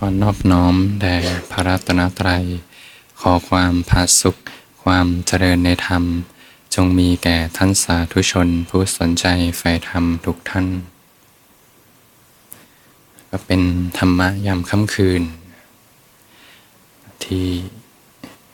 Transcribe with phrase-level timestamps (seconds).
[0.00, 1.16] ขอนอบน้อมแด่
[1.50, 2.44] พระรัตนตรัย
[3.20, 4.36] ขอความผาสุข
[4.82, 6.02] ความเจริญในธรรม
[6.74, 9.26] จงมีแก่ท่านสาธุชนผู้สนใจ
[9.58, 10.66] ใฝ่ธรรมทุกท่าน
[13.30, 13.62] ก็เป็น
[13.98, 15.22] ธรรมะยามค่ำคืน
[17.24, 17.46] ที่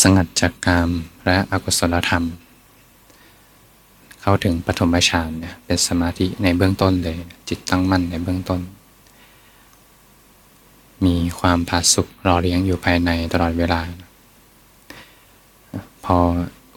[0.00, 0.90] สงัดจากกาม
[1.24, 2.24] และอกุศลธรรม
[4.20, 7.16] เข้าถึงปฐมฌานเนี่ยเป็นสมาธิในเบื้องต้นเลย
[7.48, 8.60] จิตตั้งมั่นในเบื้องต้น
[11.04, 13.80] มีความผาสุกรอเลี้ยงอยู่ภายในตลอดเวลา
[16.04, 16.16] พอ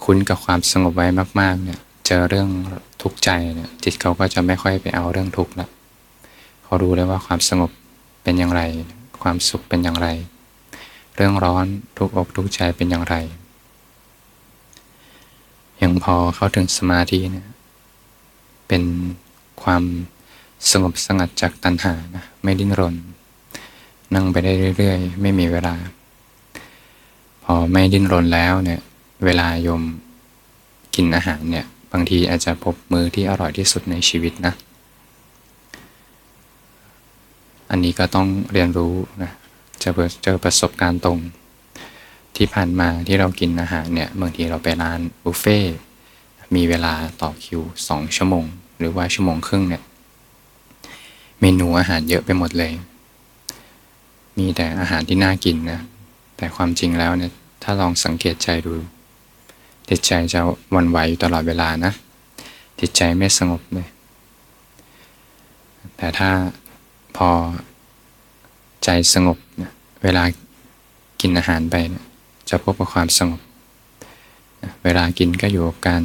[0.03, 1.07] คุ้นกับความสงบไว้
[1.39, 2.49] มากๆเนี่ยเจอเรื่อง
[3.01, 5.69] ทุกข์ใจเนี่ยจิตเขาก็จะไม่ค่อยไปเอาเรื่องทุกข์ละ
[6.75, 7.71] เขารู้แล้วว่าความสงบ
[8.23, 8.61] เป็นอย่างไร
[9.23, 10.07] ความสุขเป็นอย่างไร
[11.15, 11.65] เรื่องร้อน
[11.97, 13.15] ทุกอกทุกใจเป็นอย่างไร
[15.77, 17.47] อย่างพอเข้าถึงสมาธิเนี่ย
[18.67, 18.83] เป็น
[19.63, 19.83] ความ
[20.71, 22.95] สงบสงัดจากตัณหานะไม่ดิ้นรน
[24.13, 25.75] นั่งไปได้เรื่อยๆ ไม่มีเวลา
[27.43, 28.81] พอไม่ดิ้นรนแล้วเนี่ย
[29.25, 29.81] เวลายม
[30.95, 34.55] กินอาหารเนี่ยบางทีอาจจะพบมือที่อร่อยที่สุดในชีวิตนะ
[37.69, 38.93] อันนี้ก็ต้องเรียนรู้
[39.23, 39.31] นะ
[39.83, 39.89] จะ
[40.23, 41.19] เจอประสบการณ์ตรง
[42.35, 45.59] ที่ผ่านมาที่เรากินอาหารเนี่ยบางทีเราไปร้านบุฟเฟ่
[46.55, 48.45] มีเวลาต่อคิวสองชั่วโมง
[48.79, 49.83] หรือว่าชั่วโมงครึ่งเนี่ย
[51.39, 52.73] เมนูอาหารเยอะไปหมดเลย
[54.37, 55.79] มีแต่อาหารที่น่ากินนะ
[56.37, 57.31] แต่ความจริงแล้วเนี่ย
[57.63, 58.73] ถ้าลองสังเกตใจดู
[59.89, 60.39] จิตใจจะ
[60.75, 61.93] วันไหวอยู่ตลอดเวลานะ
[62.79, 63.87] จิตใจไม่สงบเลย
[65.97, 66.29] แต่ถ้า
[67.15, 67.29] พอ
[68.83, 69.71] ใจสงบนะ
[70.03, 70.23] เวลา
[71.21, 72.03] กินอาหารไปนะ
[72.49, 73.41] จะพบกับความสงบ
[74.83, 76.03] เวลากินก็อยู่กับการ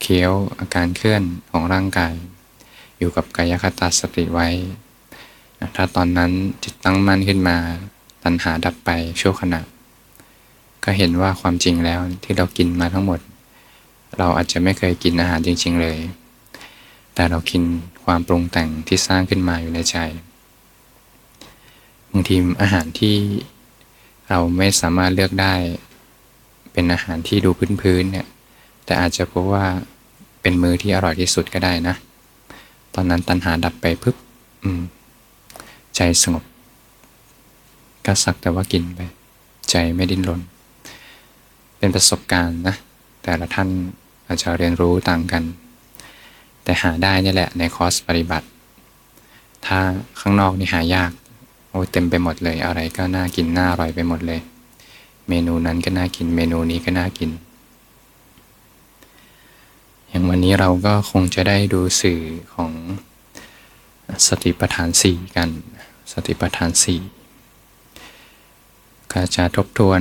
[0.00, 2.14] เคี้ยวอาการเคลื่อนของร่างกาย
[2.98, 4.48] อยู่กับกายคตาสติไว้
[5.76, 6.30] ถ้าตอนนั้น
[6.62, 7.56] จิตตั้งมั่นขึ้นมา
[8.24, 9.60] ตัณหาดับไปชั่วขณะ
[10.84, 13.20] ก็เห็นว่าความจริงแล้วที่เรากินมาทั้งหมด
[14.18, 15.98] เราอาจจะไม่เคยกินอาหารจริง ๆ เลย
[17.14, 17.62] แต่เรากิน
[18.04, 23.16] ความปรุงแต่งที่สร้างขึ้นมาอยู่ในใจางทีอาหารที่
[24.28, 25.54] เราไม่สามารถเลือกได้
[26.72, 28.26] เป็นอาหารที่ดูพื้นๆเนี่ย
[28.84, 29.64] แต่อาจจะเพราะว่า
[30.42, 31.94] เป็นมือที่อร่อยที่สุดก็ได้นะ
[32.94, 34.16] ตอนนั้นตัณหาดับไปปึ๊บ
[35.96, 36.44] ใจสงบ
[38.06, 39.00] ก็สักแต่ว่ากินไป
[39.70, 40.40] ใจไม่ดิ้นรน
[41.78, 42.76] เป็นประสบการณ์นะ
[43.22, 43.68] แต่ละท่าน
[44.26, 45.42] อาจจะเรียนรู้ต่างกัน
[46.64, 48.46] แต่หาได้นี่แหละในคอร์สปฏิบัติ
[49.66, 49.78] ถ้า
[50.20, 51.10] ข้างนอกนี่หายาก
[51.78, 54.40] อ้เต็มไปหมดเลย อะไรก็น่ากินน่าอร่อยไปหมดเลย
[55.28, 57.30] เมนูนั้นก็น่ากิน เมนูนี้ก็น่ากิน
[60.08, 62.20] อย่างวันนี้เราก็คงจะได้ดูสื่อ
[62.54, 62.72] ของ
[64.26, 65.50] สติปัฏฐานสี่กัน
[66.12, 67.00] สติปัฏฐานสี่
[69.12, 70.00] ก็จะทบทวน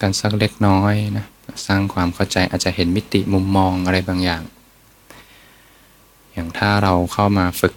[0.00, 1.26] กันสักเล็กน้อยนะ
[1.66, 4.42] สร้างความเข้าใจอาจจะเห็นมิติมุมมองอะไรบางอย่าง
[6.32, 7.74] อย่างถ้าเราเข้ามาฝึก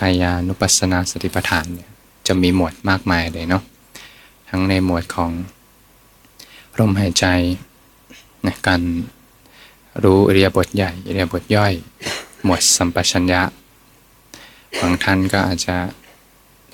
[0.00, 1.90] กายานุปัสสนาสติปัฏฐานเนี่ย
[2.26, 3.62] จะมีหมวดมากมายเลยเนาะ
[4.48, 5.30] ทั้งในหมวดของ
[6.78, 7.26] ลมหายใจ
[8.46, 8.82] นะการ
[10.02, 11.72] รู้อริยบทใหญ่อริยบทย่อย
[12.44, 13.42] หมวดสัมปชัญญะ
[14.80, 15.76] บางท่านก็อาจจะ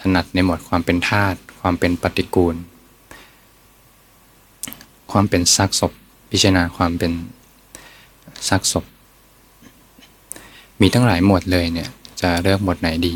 [0.01, 2.57] ถนัดในหมวดความเป็นธาตุความเป็นปฏิกูล
[5.11, 5.93] ความเป็นซากศพ
[6.31, 7.13] พิจารณาความเป็น
[8.49, 8.85] ซากศพ
[10.81, 11.89] มีตั้งหลายหมวดเลยเนี่ย
[12.23, 13.15] จะเลือกหมดไหนดี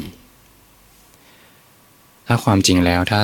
[2.27, 3.21] ถ้าความจริงแล้วถ้า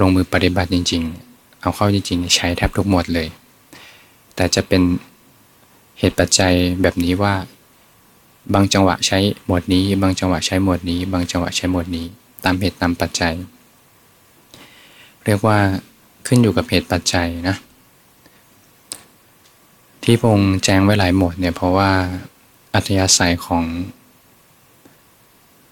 [0.00, 1.02] ลงมือปฏิบัติจริง
[1.32, 3.28] ๆ เอาเข้าจริง ๆ ใช้แทบทุกหมดเลย
[4.34, 4.82] แต่จะเป็น
[5.98, 6.52] เหตุปัจจัย
[6.82, 7.34] แบบนี้ว่า
[8.54, 12.06] บางจังหวะใช้หมวดนี้ บางจังหวะใช้หมวดนี้ บางจังหวะใช้หมวดนี้
[12.44, 13.34] ตามเหตุตามปัจจัย
[15.24, 15.58] เรียกว่า
[16.26, 17.56] ขึ้นอยู่กับเหตุปัจจัยนะ
[20.04, 21.90] ที่พงแจ้งไว้หลายหมวดเนี่ยเพราะว่า
[22.74, 23.64] อัธยาศัยของ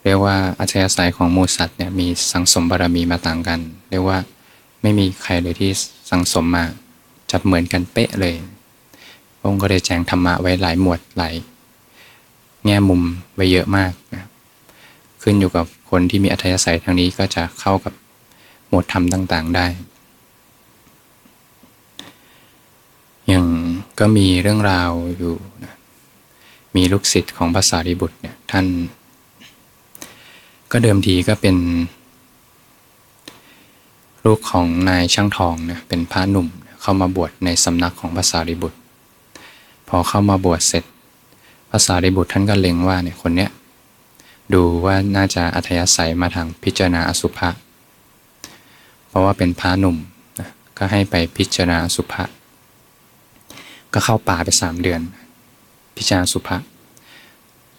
[0.05, 3.61] เรียกว่าอัธยาศัยของมูสัตว์เนี่ยมีสังสมบารมีมาต่างกัน
[3.91, 4.19] เรียกว่า
[4.83, 5.71] ไม่มีใครเลยที่
[6.11, 6.65] สังสมมา
[7.31, 8.35] จับเหมือนกันเป๊ะเลย
[9.45, 11.35] องค์ก็ได้แจงธรรมะไว้หลายหมวดหลาย
[12.65, 13.03] แง่มุม
[13.35, 14.25] ไว้เยอะมากนะ
[15.23, 17.93] ขึ้นอยู่กับคนที่มีอัธยาศัยทางนี้ก็จะเข้ากับ
[18.69, 19.67] หมวดธรรมต่าง ๆได้
[23.29, 23.47] อย่าง
[24.01, 25.35] ก็มีเรื่องราวอยู่
[25.65, 25.75] นะ
[26.77, 28.67] มีลูกศิษย์ของภาษาริบุตรเนี่ยท่าน
[30.73, 31.57] ก็เดิมทีก็เป็น
[34.25, 36.49] ลูกของนายช่างทองนี่ยเป็นพระหนุ่ม
[36.81, 38.79] เข้ามาบวชในสำนักของภาษาริบุตร
[39.89, 40.85] พอเข้ามาบวชเสร็จ
[41.71, 43.51] ภาษาริบุตรท่านก็เล็งว่าเนี่ยคนเนี้ย
[44.53, 47.49] ดูว่าน่าจะอัธยาศัยมาทางพิจารณาอสุภะ
[49.09, 49.97] เพราะว่าเป็นพระหนุ่ม
[50.39, 52.25] นะก็ให้ไปพิจารณาอสุภะ
[53.93, 55.01] ก็เข้าป่าไปสามเดือน
[55.97, 56.57] พิจารณาสุภะ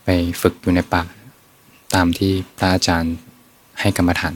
[0.03, 0.07] ไป
[0.41, 1.03] ฝึกอยู่ในป่า
[1.93, 3.15] ตามที่พระอาจารย์
[3.79, 4.35] ให้กรรมฐาน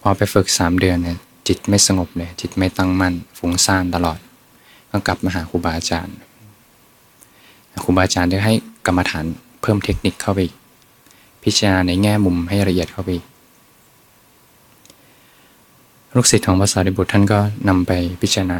[0.00, 1.18] พอไปฝึกสามเดือนเนี่ย
[1.48, 4.18] จิตไม่สงบเลย จิตไม่ตั้งมั่นฟุ้งซ่านตลอด
[4.90, 6.16] ก็กลับมาหาครูบาอาจารย์
[7.84, 8.54] ครูบาอาจารย์ได้ให้
[8.86, 9.24] กรรมฐาน
[9.62, 10.54] เพิ่มเทคนิคเข้าไปอีก
[11.42, 13.26] พิจารณาในแง่มุมให้ละเอียดเข้าไปอีก
[16.14, 17.38] ลูกศิษย์ของพระสารีบุตรท่านก็
[17.68, 17.92] นำไป
[18.22, 18.58] พิจารณา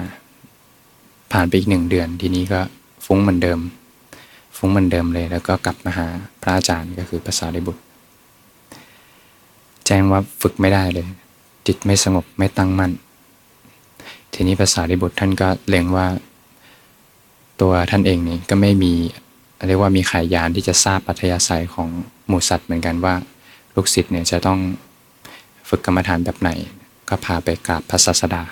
[1.32, 2.60] ผ่านไปอีกหนึ่งเดือนทีนี้ก็
[3.04, 3.58] ฟุ้งเหมือนเดิม
[4.58, 6.06] ฟุ้งเหมือนเดิมเลย แล้วก็กลับมาหา
[6.42, 7.82] พระอาจารย์ก็คือภาษาริบุตร
[9.86, 11.06] แจ้งว่าฝึกไม่ได้เลย
[11.66, 12.92] จิตไม่สงบไม่ตั้งมั่น
[14.32, 16.06] ทีนี้ภาษาริบุตรท่านก็เล็งว่า
[17.60, 18.92] ตัวท่านเองนี่ก็ไม่มี
[19.66, 21.88] เรียกว่ามีขายยานที่จะทราบปัทยาศัยของ
[22.26, 23.14] หมูสัตว์เหมือนกันว่า
[23.74, 24.58] ลูกศิษย์เนี่ยจะต้อง
[25.68, 26.50] ฝึกกรรมฐานแบบไหน
[27.08, 28.42] ก็พาไปกราบพระศาสดา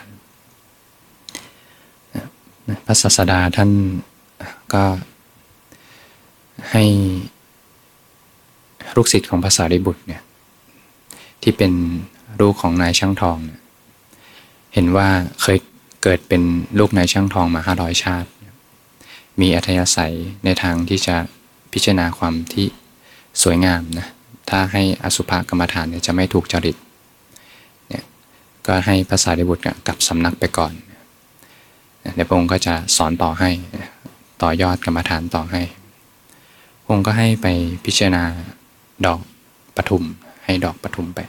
[2.86, 3.70] พระศาสดาท่าน
[4.74, 4.84] ก็
[6.70, 6.84] ให้
[8.96, 10.22] ลูกศิษย์ของภาษาริบุตรเนี่ย
[11.42, 11.72] ที่เป็น
[12.40, 13.60] ลูกของนายช่างทองเนี่ย
[14.74, 15.08] เห็นว่า
[15.42, 15.58] เคย
[16.02, 16.42] เกิดเป็น
[16.78, 18.28] ลูกนายช่างทองมาห้าร้อยชาติ
[19.40, 20.14] มีอัธยาศัย
[20.44, 21.16] ในทางที่จะ
[21.72, 22.66] พิจารณาความที่
[23.42, 24.06] สวยงามนะ
[24.50, 26.76] ถ้าให้อสุภกรรมฐานเนี่ยจะไม่ถูกจริต
[27.88, 28.04] เนี่ย
[28.66, 30.72] ก็ให้ภาษาริบุตรกลับสำนักไปก่อน
[32.14, 33.50] เดี๋ยวพระองค์ก็จะสอนต่อให้
[34.42, 35.62] ต่อยอดกรรมฐานต่อให้
[36.88, 37.46] องค์ก็ให้ไป
[37.84, 38.22] พิจารณา
[39.06, 39.20] ดอก
[39.76, 40.04] ปทุม
[40.44, 41.20] ให้ดอกปทุมไป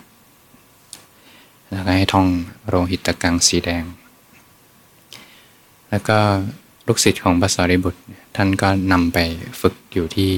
[1.69, 2.27] แล้วก็ให้ท่อง
[2.67, 3.83] โรหิตกังสีแดง
[5.89, 6.17] แล้วก็
[6.87, 8.01] ลูกศิษย์ของพระสารีบุตร
[8.35, 9.17] ท่านก็นำไป
[9.61, 10.31] ฝึกอยู่ที่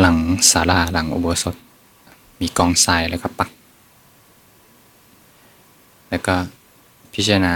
[0.00, 0.16] หลัง
[0.50, 1.56] ศาลาหลังอุโบสถ
[2.40, 3.50] มีกองทรายแล้วก็ปัก
[6.10, 6.34] แล้วก็
[7.14, 7.54] พิจารณา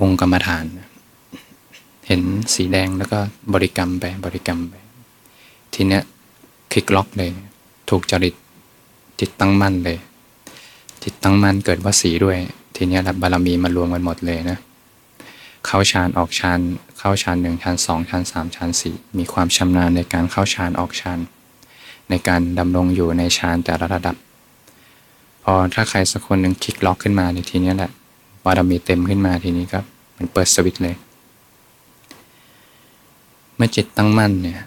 [0.00, 2.22] องค์กรรมฐานเห็น
[2.54, 3.18] สีแดงแล้วก็
[3.54, 4.74] บริกรรมไปบริกรรมไป
[5.74, 6.02] ทีเนี้ย
[6.72, 7.30] คลิกล็อกเลย
[7.90, 8.34] ถูกจริต
[9.20, 9.98] จิตตั้งมั่นเลย
[11.02, 12.36] จิตตั้งมั่นเกิดว่าสีด้วย
[12.76, 14.58] ทีเนี้ยบารมีมารวมกันหมดเลยนะ
[15.66, 16.58] เข้าฌานออกฌาน
[16.98, 21.18] เข้าฌานหนึ่งฌานสองฌานสามฌานสี่มีความชำนาญในการเข้าฌานออกฌาน
[22.10, 24.16] ในการดำรงอยู่ในฌานแต่ละระดับ
[25.44, 27.90] พอถ้าใครสักคนหนึ่งคลิกล็อกขึ้นมาในทีนี้แหละ
[28.44, 29.80] บารมีเต็มขึ้นมาทีนี้ก็
[30.16, 30.96] มันเปิดสวิตช์เลย
[33.56, 34.60] เมื่อจิตตั้งมั่นเนี่ย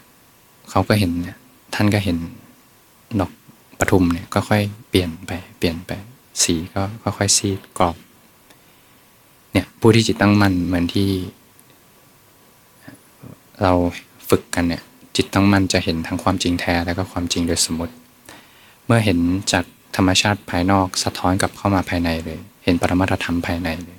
[0.70, 1.36] เขาก็เห็นเนี่ย
[1.74, 2.18] ท่านก็เห็น
[3.20, 3.30] ดอก
[3.78, 5.92] ปทุมเนี่ยก็ค่อยเปลี่ยนไป เปลี่ยนไป
[6.42, 7.96] สีก็ค่อยซีดกรอบ
[9.52, 11.08] เนี่ยผู้ที่จิตตั้งมั่นเหมือนที่
[13.62, 13.72] เรา
[14.28, 14.82] ฝึกกันเนี่ย
[15.16, 17.94] จิตตั้งมั่นจะเห็นทั้งความจริงแท้แล้วก็ความจริงโดยสมมติ
[18.86, 19.18] เมื่อเห็น
[19.52, 19.64] จาก
[19.96, 23.98] ธรรมชาติภายนอกสะท้อนกลับเข้ามาภายในเลย เห็นปรมัตถธรรมภายในเลย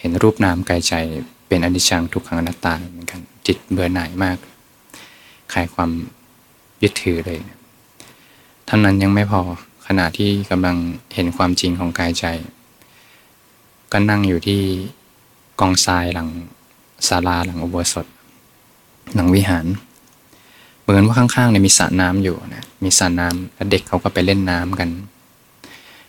[0.00, 0.94] เห็นรูปนามกายใจ
[1.48, 4.36] เป็นอนิจจังทุกขังอนัตตาเหมือนกัน จิตเบื่อหน่ายมาก
[5.52, 5.90] คลายความ
[6.82, 7.38] ยึดถือเลย
[8.68, 9.40] ท่านนั้นยังไม่พอ
[9.86, 10.76] ขณะที่กำลัง
[11.14, 12.24] เห็นความจริงของกายใจ
[13.92, 14.60] ก็นั่งอยู่ที่
[15.60, 16.28] กองทรายหลัง
[17.08, 18.06] ศาลาหลังอุโบสถ
[19.14, 19.66] หลังวิหาร
[20.80, 24.90] เหมือนว่าข้างๆเนี่ยมีสระน้ำอยู่นะมีสระน้ำแล้วเด็กเขาก็ไปเล่นน้ำกัน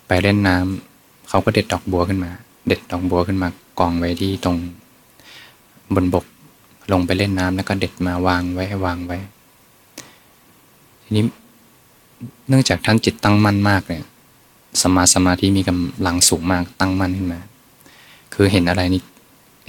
[0.07, 2.31] ไปเล่นน้ำเขาก็เด็ดดอกบัวขึ้นมา
[2.67, 4.57] เด็ดดอกบัวขึ้นมากองไว้ที่ตรง
[5.95, 6.25] บนบก
[6.91, 9.17] ลงไปเล่นน้ำแล้วก็เด็ดมาวางไว้วางไว้
[11.03, 11.25] ทีนี้
[12.47, 14.03] เนื่องจากท่านจิตตั้งมั่นมากเนี่ย
[14.81, 17.39] สมาสมาธิมีกำลังสูงมากตั้งมั่นขึ้นมา
[18.33, 19.01] คือเห็นอะไรนี่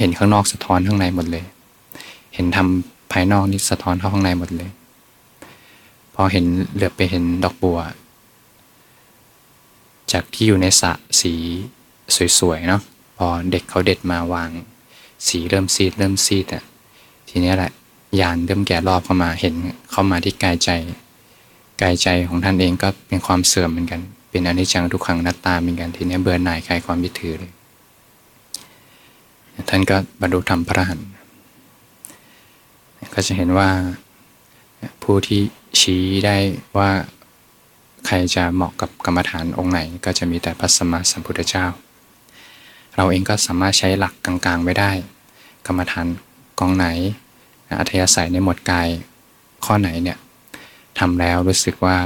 [0.01, 1.45] เห็นข้างนอกสะท้อนข้างในหมดเลย
[2.35, 4.71] เห็นทำภายนอกนี่สะท้อนเข้าข้างในหมดเลย
[6.15, 7.79] พอเห็นเหลือบไปเห็นดอกบัว
[10.13, 11.35] จากที่อยู่ในสระสี
[12.39, 12.83] สวยๆเนาะ
[13.17, 14.51] พอเด็กเขาเด็ดมาวาง
[15.27, 16.65] สีเริ่มซีดเริ่มซีดอะ
[17.35, 17.73] ทีนี้แหละ
[18.21, 19.55] ยานเริ่มแก่รอบเข้ามาเห็น
[19.91, 20.71] เข้ามาที่กายใจ
[21.83, 27.53] กายใจของท่านเองก็เป็นความเสื่อมเหมือนกัน เป็นอนิจจังทุกขังนัตตาเหมือนกัน ทีนี้เบื่อหน่ายคลายความยึดถือเลย
[29.69, 31.01] ท่านก็บรรลุธรรมพระหัน
[33.15, 33.69] ก็จะเห็นว่า
[35.03, 35.41] ผู้ที่
[35.79, 36.37] ชี้ได้
[36.79, 36.91] ว่า
[38.07, 41.65] ใครจะเหมาะกับกรรมฐานองค์ไหน ก็จะมีแต่พระสัมมาสัมพุทธเจ้า
[42.97, 44.91] เราเองก็สามารถใช้หลักกลางๆไว้ได้
[45.67, 46.07] กรรมฐาน
[46.63, 46.89] กองไหน
[47.79, 48.89] อัธยาศัยในหมวดกาย
[49.65, 50.19] ข้อไหนเนี่ย
[50.99, 51.97] ทำแล้วรู้สึกว่า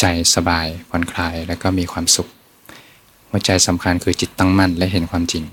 [0.00, 2.28] ใจสบายผ่อนคลายแล้วก็มีความสุข
[3.28, 5.44] หัวใจสำคัญคือจิตตั้งมั่นและเห็นความจริง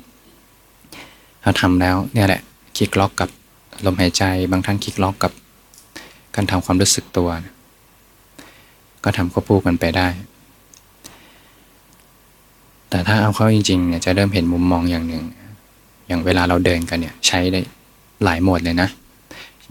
[1.43, 2.41] ถ้าทำแล้วเนี่ยแหละ
[2.77, 3.29] คลิกล็อกกับ
[3.85, 5.31] ลมหายใจบางท่านคลิกล็อกกับ
[6.35, 7.29] การทำความรู้สึกตัว
[9.03, 10.07] ก็ทำควบคู่กันไปได้
[12.89, 15.23] แต่ถ้าเอาเข้าจริงๆเนี่ยจะเริ่มเห็นมุมมองอย่างหนึ่ง
[16.07, 17.61] อย่างเวลาเราเดินกันเนี่ยใช้ได้
[18.23, 18.89] หลายหมดเลยนะ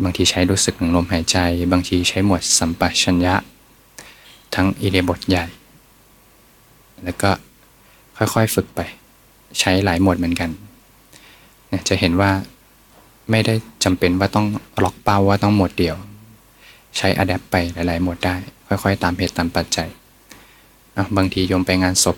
[0.04, 1.38] บางทีใช้รู้สึกถึงลมหายใจ
[1.72, 3.34] บางทีใช้หมวดสัมปชัญญะ
[4.54, 5.44] ทั้งอิเดบทใหญ่
[7.04, 7.30] แล้วก็
[8.16, 8.80] ค่อยๆฝึกไป
[9.60, 10.50] ใช้หลายหมดเหมือนกัน
[11.88, 12.30] จะเห็นว่า
[13.30, 14.46] ไม่ได้จำเป็นว่าต้อง
[14.84, 15.96] ล็อกเป้าว่าต้องหมดเดียว
[16.96, 18.34] ใช้อัดแอปไปหลายๆหมดได้
[18.68, 19.88] ค่อยๆ ตามเหตุตามปัจจัย
[21.16, 22.16] บางทีโยมไปงานศพ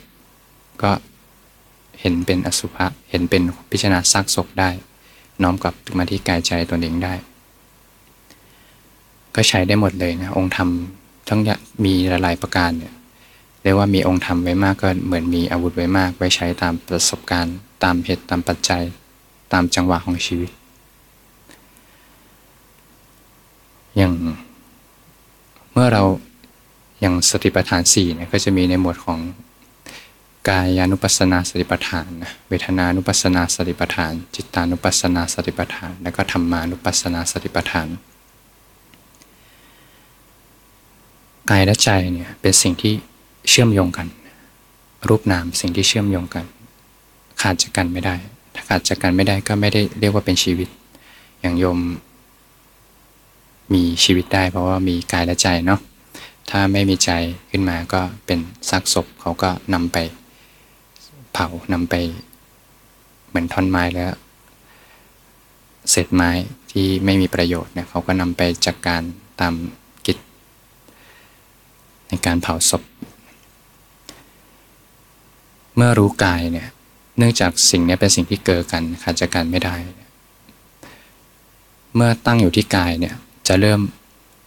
[0.83, 0.91] ก็
[2.01, 4.71] เห็นเป็นอสุภะ เห็นเป็นพิจารณาซากศพได้
[5.43, 7.15] น้อมกลับมาที่กายใจตัวเองได้
[9.35, 10.69] ก็ใช้ได้หมดเลยนะองค์ธรรม
[11.29, 11.41] ทั้ง
[11.85, 12.95] มีหลายประการเนี่ย
[13.63, 18.83] เรียกว่ามีองค์ธรรมไว้มากก็เหมือนมีอาวุธไว้มาก ไว้ใช้ตามประสบการณ์ ตามเหตุตามปัจจัย
[19.53, 20.51] ตามจังหวะของชีวิต
[23.97, 24.13] อย่าง
[25.73, 26.03] เมื่อเรา
[27.01, 29.19] อย่างสติปัฏฐานสี่เนี่ยก็จะมีในหมวดของ
[30.49, 32.11] กายานุปัสสนาสติปัฏฐาน
[32.49, 37.89] เวทนานุปัสสนาสติปัฏฐาน จิตานุปัสสนาสติปัฏฐาน แล้วก็ธรรมานุปัสสนาสติปัฏฐาน
[41.51, 42.95] กายและใจเนี่ยเป็นสิ่งที่
[43.49, 44.07] เชื่อมโยงกัน
[45.09, 46.45] รูปนามสิ่งที่เชื่อมโยงกัน
[47.41, 48.15] ขาดจากกันไม่ได้
[48.55, 50.69] ถ้าขาดจากกันไม่ได้ก็ไม่ได้เรียกว่าเป็นชีวิต
[51.41, 51.79] อย่างโยม
[53.73, 55.81] มีชีวิตได้เพราะว่ามีกายและใจเนาะ
[56.51, 57.11] ถ้าไม่มีใจ
[57.51, 58.39] ขึ้นมาก็เป็น
[58.69, 59.99] ซากศพเขาก็นำไป
[61.33, 61.95] เผานำไป
[63.29, 64.13] เหมือนท่อนไม้แล้ว
[65.91, 66.31] เศษไม้
[66.71, 69.03] ที่ไม่มีประโยชน์เนี่ยเขาก็นำไปจัดกการ
[69.41, 69.55] ตาม
[70.07, 70.19] กิจ
[72.09, 72.83] ในการเผาศพ
[75.77, 76.69] เมื่อรู้กายเนี่ย
[77.19, 79.75] เนื่องจากสิ่งนี้เป็นสิ่งที่เกิดกันขาดจากกันไม่ได้
[81.95, 83.15] เมื่อตั้งอยู่ที่กายเนี่ย
[83.49, 83.81] จะเริ่ม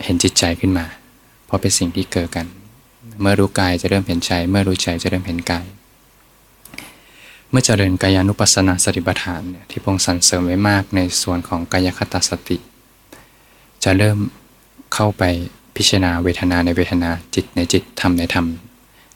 [0.04, 0.86] เห็นจิตใจขึ้นมา
[1.46, 2.46] เพราะเป็นสิ่งที่เกิดกัน
[3.22, 5.66] เมื่อรู้กายจะเริ่มเห็นใจ เมื่อรู้ใจจะเริ่มเห็นกาย
[7.52, 12.58] เมื่อเจริญกายานุปัสสนาสติปัฏฐานเนี่ยที่พงสันเสริมไว้มากในส่วนของกายคตาสติ
[13.84, 14.18] จะเริ่ม
[14.94, 15.24] เข้าไป
[15.76, 18.46] พิจารณาเวทนาในเวทนาจิตในจิตธรรมในธรรม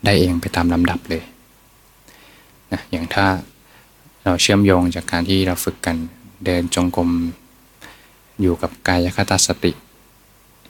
[0.05, 1.23] ได้เองไปตามลำดับเลย
[2.71, 3.25] นะอย่างถ้า
[4.23, 5.95] เราเชื่อมโยงจากการที่เราฝึกกัน
[6.45, 7.09] เดินจงกรม
[8.41, 9.71] อยู่กับกายคตาสติ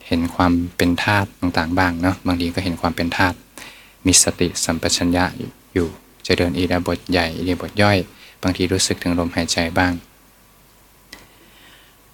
[0.06, 3.36] เห็นความเป็นธาตุต่างๆ บ้างเนาะบางทีก็เห็นความเป็นธาตุ
[4.06, 5.24] มีสติสัมปชัญญะ
[5.74, 5.88] อยู่
[6.26, 7.98] จะเดินอีดาบทใหญ่อีดาบทย่อย
[8.42, 9.92] บางทีรู้สึกถึงลมหายใจบ้าง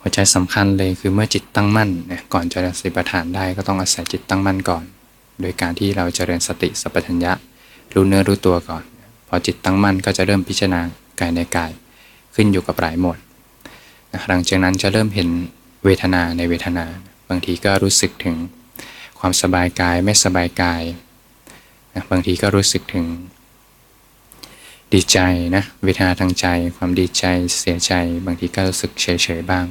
[0.01, 1.91] หัวใจสำคัญเลยคือเมื่อจิตตั้งมั่น
[2.35, 4.85] ก่อนจะสติปัฏฐานได้ก็ต้องอาศัยจิตตั้งมั่นก่อน
[5.41, 7.33] โดยการที่เราจเจริญสติสัมปชัญญะ
[7.95, 8.85] รู้เนื้อรู้ตัวก่อน
[9.29, 10.81] พอจิตตั้งมั่นก็จะเริ่มพิจารณา
[11.21, 11.73] กายในกาย
[12.35, 13.19] ขึ้นอยู่กับหลายหมด
[14.29, 15.29] หลังจากนั้นจะเริ่มเห็น
[15.85, 16.87] เวทนาในเวทนา
[17.29, 18.37] บางทีก็รู้สึกถึง
[19.19, 20.83] ความสบายกายไม่สบายกาย
[22.11, 23.05] บางทีก็รู้สึกถึง
[24.93, 25.19] ดีใจ
[25.57, 26.47] นะเวทนาทางใจ
[26.77, 27.25] ความดีใจ
[27.59, 27.93] เสียใจ
[28.27, 29.07] บางทีก็รู้สึกเฉ
[29.39, 29.67] ยๆบ้าง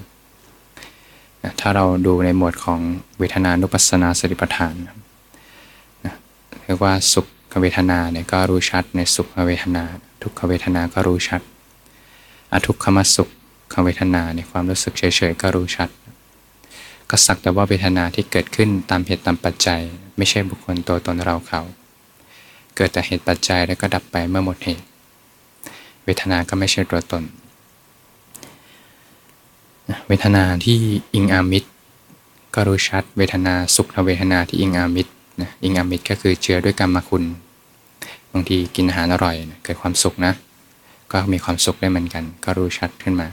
[1.59, 2.79] ถ้าเราดูในหมวดของ
[3.19, 4.73] เวทนานุปัสสนาสติปัฏฐาน
[6.05, 6.15] นะ
[6.63, 7.27] เรียกว่าสุข
[7.61, 9.83] เวทนาเนี่ยก็รู้ชัดในสุขเวทนา
[10.21, 11.41] ทุกขเวทนาก็รู้ชัด
[12.51, 13.29] อทุกขมสุข
[13.83, 15.89] เวทนาในความรู้สึกเฉยๆก็รู้ชัด
[17.09, 19.81] ก็สักแต่ว่าเวทนาที่เกิดขึ้นตามเหตุตามปัจจัย
[20.17, 21.61] ไม่ใช่บุคคลตัวตนเราเขา
[22.75, 24.85] เกิดแต่เหตุปัจจัยแล้วก็ดับไปเมื่อหมดเหตุ
[26.05, 27.23] เวทนาก็ไม่ใช่ตัวตน
[30.07, 30.77] เวทนาที่
[31.13, 31.69] อิงอามิตร
[32.55, 37.23] ก็รู้ชัด เวทนาสุขเวทนาที่อิงอามิตรนะอิงอามิตรก็คือเจือด้วยกรรมคุณ
[38.33, 40.33] บางทีกินอาหารอร่อยเกิดความสุขนะ
[41.11, 43.27] ก็มีความสุขได้เหมือนกัน ก็รู้ชัดขึ้นมา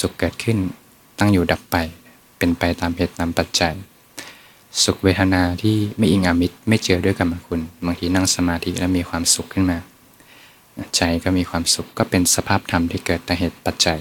[0.00, 0.56] สุขเกิดขึ้น
[1.18, 1.76] ตั้งอยู่ดับไป
[2.38, 3.74] เป็นไปตามเหตุตามปัจจัย
[4.84, 9.78] สุขเวทนาที่ไม่อิงอามิตรไม่เจือด้วยกรรมคุณ บางทีนั่งสมาธิแล้วมีความสุขขึ้นมา
[10.96, 13.98] ใจก็มีความสุขก็เป็นสภาพธรรมที่เกิดแต่เหตุปัจจัย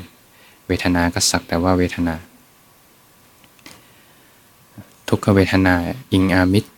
[0.68, 2.16] เวทนาก็สักแต่ว่าเวทนา
[5.10, 5.76] ทุกขเวทนา
[6.14, 6.70] อิงอามิตร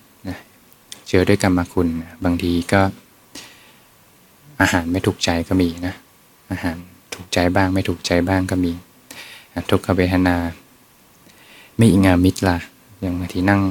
[1.08, 1.88] เจอด้วยกรรมคุณ
[2.24, 2.82] บางทีก็
[4.62, 5.96] อาหารไม่ถูกใจก็มีนะ
[6.52, 6.78] อาหาร
[7.14, 8.72] ถูกใจบ้างไม่ถูกใจบ้างก็มี
[9.72, 10.36] ทุกขเวทนา
[11.78, 12.58] ไม่อิงอามิตรล่ะ
[13.02, 13.62] อย่างบางทีนั่ง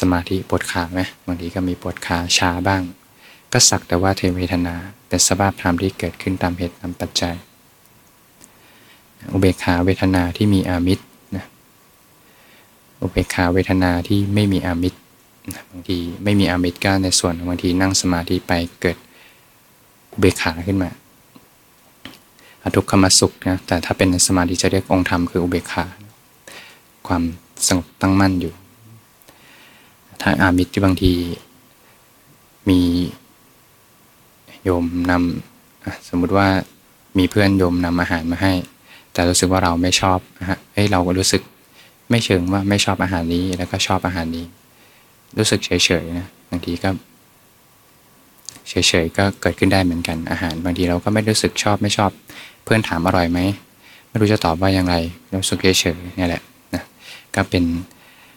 [0.00, 2.82] สมาธิปวดขาไหมบางทีก็มีปวดขาชาบ้าง
[3.56, 4.74] ก็สักแต่ว่าเทเวทนา
[5.08, 7.34] เป็นสภาพธรรมที่เกิดขึ้นตามเหตุตามปัจจัย
[9.32, 11.04] อุเบกขาเวทนาที่มีอามิตร
[11.36, 11.46] นะ
[13.00, 14.98] อุเบกขาเวทนาที่ไม่มีอามิตร
[15.70, 18.96] บางทีไม่มีอามิตรก็ในส่วนบางทีนั่งสมาธิไปเกิด
[20.12, 20.90] อุเบกขาขึ้นมา
[22.62, 25.84] อทุกขมสุขนะแต่ถ้าเป็นในสมาธิจะเรียกองค์ธรรมคืออุเบกขา
[27.06, 27.22] ความ
[27.66, 28.54] สงบตั้งมั่นอยู่
[30.20, 31.12] ถ้าอามิตรที่บางที
[32.70, 32.80] มี
[34.64, 36.48] โยมนำสมมุติว่า
[37.18, 38.52] มีเพื่อนโยมนำอาหารมาให้
[39.12, 41.42] แต่รู้สึกว่าเราไม่ชอบนะฮะเฮ้ยเราก็รู้สึก
[42.10, 44.44] ไม่เชิงว่าไม่ชอบอาหารนี้แล้วก็ชอบอาหารนี้
[45.38, 45.70] รู้สึกเฉ
[46.02, 46.90] ยๆนะบางทีก็
[48.68, 52.10] เฉยๆก็เกิดขึ้นได้เหมือนกันอาหาร บางทีเราก็ไม่รู้สึกชอบไม่ชอบ
[52.64, 53.38] เพื่อนถามอร่อยไหม
[54.08, 54.94] ไม่รู้จะตอบว่าอย่างไร
[55.34, 56.42] รู้สึกเฉยๆนี่แหละ
[56.74, 56.82] นะ
[57.34, 57.64] ก็เป็น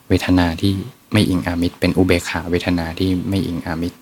[0.07, 0.73] เวทนาที่
[1.13, 3.97] ไม่อิงอามิตรเป็นอุเบกขาเวทนาที่ไม่อิงอามิตร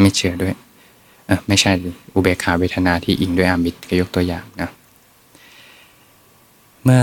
[0.00, 0.54] ไม่เชื่อด้วย
[1.26, 1.72] เออไม่ใช่
[2.14, 4.70] อุเบกขาเวทนาที่อิงด้วยอามิตรก็ยกตัวอย่างนะ
[6.84, 7.02] เมื่อ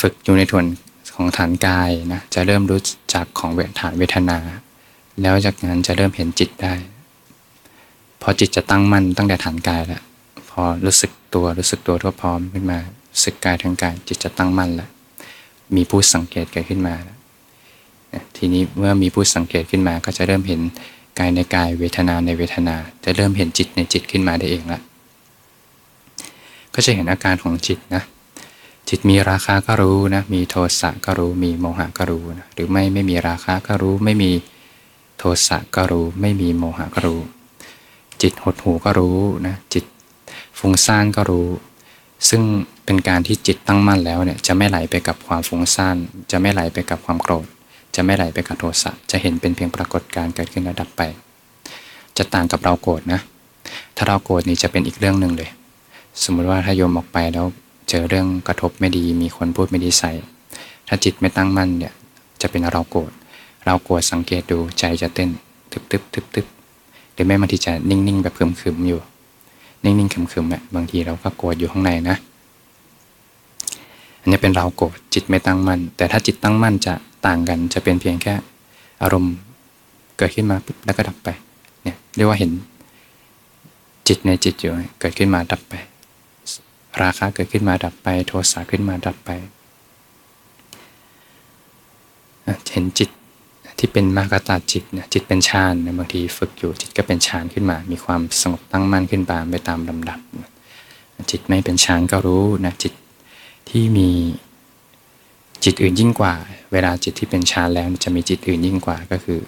[0.00, 0.64] ฝึกอยู่ในถวน
[1.14, 2.80] ของฐานกายนะจะเริ่มรู้
[3.14, 4.38] จักของเวฐานเวทนา
[5.22, 6.74] แล้วจากนั้นจะเริ่มเห็นจิตได้
[8.22, 10.02] พอจิตจะตั้งมั่นตั้งแต่ฐานกายแล้ว
[10.50, 12.78] พอรู้สึกตัวรู้สึกตัวทั่วพร้อมขึ้นมา
[13.24, 14.90] สึกกายทางกายจิตจะตั้งมั่นแล้ว
[15.76, 16.94] มีผู้สังเกตเกิดขึ้นมา
[18.36, 20.60] ทีนี้เมื่อมีผู้สังเกตขึ้นมาก็จะเริ่มเห็น
[21.18, 24.80] กายในกายเวทนาในเวทนา จะเริ่มเห็นจิตในจิตขึ้นมาได้เองละ
[26.74, 28.02] ก็จะเห็นอาการของจิตนะ
[28.88, 34.30] จิตมีราคาก็รู้นะมีโทสะก็รู้มีโมหะก็รู้นะหรือไม่ไม่มีราคาก็รู้ ไม่มี
[35.18, 37.20] โทสะก็รู้ ไม่มีโมหะก็รู้
[38.22, 39.84] จิตหดหูก็รู้นะจิต
[40.58, 41.48] ฟุ้งซ่านก็รู้
[42.28, 42.42] ซึ่ง
[42.84, 45.96] เป็นการที่จิตตั้งมั่นแล้วเนี่ยจะไม่ไหลไปกับความฟุ้งซ่าน
[46.30, 47.46] จะไม่ไหลไปกับความโกรธ
[47.98, 51.02] จะไม่ไหลไปกับโทสะจะเห็นเป็นเพียงปรากฏการเกิดขึ้นระดับไป
[52.16, 53.20] จะต่างกับเราโกรธนะ
[53.96, 55.50] ถ้าเราโกรธนี่จะเป็นอีกเรื่องหนึ่งเลย
[56.22, 57.46] สมมุติว่าถ้าโยมออกไปแล้ว
[57.88, 60.10] เจอเรื่องกระทบไม่ดี มีคนพูดไม่ดีใส่
[60.88, 61.92] ถ้าจิตไม่ตั้งมั่นเนี่ย
[62.40, 63.10] จะเป็นเราโกรธ
[63.64, 65.30] เราโกรธสังเกตดูใจจะเต้น
[65.72, 66.46] ตึบตึบตึบตึบ
[67.12, 69.00] หรือแม้บางทีจะนิ่งๆแบบขึมๆอยู่
[69.84, 72.16] นิ่งๆขึมๆอะบางทีเราก็โกรธอยู่ข้างในนะ
[74.20, 76.94] อันนี้เป็นเราโกรธจิตไม่ตั้งมั่นแต่ถ้าจิตตั้งมั่นจะ
[77.28, 78.34] ต่างกันจะเป็นเพียงแค่
[79.02, 79.34] อารมณ์
[80.18, 81.28] เกิดขึ้นมาปุ๊บแล้วก็ดับไป
[81.82, 82.50] เนี่ยเรียกว่าเห็น
[84.08, 85.74] จิตในจิตอยู่เกิดขึ้นมาดับไป
[87.02, 89.30] ราคะเกิดขึ้นมาดับไป โทสะขึ้นมาดับไป
[92.72, 93.10] เห็นจิต
[93.78, 100.18] ที่เป็นมากตาจิตเนี่ยจิตเป็นฌานบางทีฝึกอยู่จิตก็เป็นฌานขึ้นมา มีความสงบตั้งมั่นขึ้นตาไปตามลำดับ
[101.30, 102.92] จิตไม่เป็นฌานก็รู้นะจิต
[103.68, 104.08] ที่มี
[105.64, 106.34] จิตอื่นยิ่งกว่า
[106.72, 109.40] เวลาจิตที่เป็นฌานแล้วจะมีจิตอื่นยิ่งกว่าก็คือ